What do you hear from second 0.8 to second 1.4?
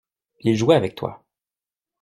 toi.